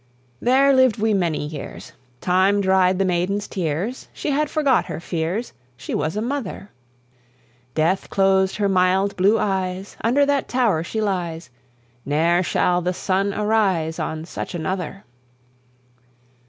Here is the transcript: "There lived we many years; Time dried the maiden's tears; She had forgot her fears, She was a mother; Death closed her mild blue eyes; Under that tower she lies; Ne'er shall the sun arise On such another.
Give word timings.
"There 0.41 0.73
lived 0.73 0.97
we 0.97 1.13
many 1.13 1.45
years; 1.45 1.91
Time 2.21 2.59
dried 2.59 2.97
the 2.97 3.05
maiden's 3.05 3.47
tears; 3.47 4.07
She 4.11 4.31
had 4.31 4.49
forgot 4.49 4.85
her 4.85 4.99
fears, 4.99 5.53
She 5.77 5.93
was 5.93 6.17
a 6.17 6.23
mother; 6.23 6.71
Death 7.75 8.09
closed 8.09 8.55
her 8.55 8.67
mild 8.67 9.15
blue 9.15 9.37
eyes; 9.37 9.97
Under 10.03 10.25
that 10.25 10.49
tower 10.49 10.83
she 10.83 10.99
lies; 11.01 11.51
Ne'er 12.03 12.41
shall 12.41 12.81
the 12.81 12.93
sun 12.95 13.31
arise 13.31 13.99
On 13.99 14.25
such 14.25 14.55
another. 14.55 15.03